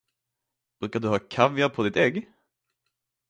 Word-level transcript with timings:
Brukar 0.79 0.99
du 0.99 1.07
ha 1.11 1.19
kaviar 1.19 1.69
på 1.69 1.83
ditt 1.83 1.97
ägg? 1.97 2.27